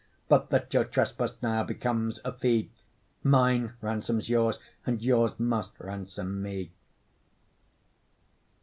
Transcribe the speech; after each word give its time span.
But 0.29 0.49
that 0.49 0.73
your 0.73 0.83
trespass 0.83 1.35
now 1.43 1.63
becomes 1.63 2.19
a 2.25 2.31
fee; 2.33 2.71
Mine 3.21 3.73
ransoms 3.81 4.29
yours, 4.29 4.57
and 4.83 4.99
yours 4.99 5.39
must 5.39 5.79
ransom 5.79 6.41
me. 6.41 6.71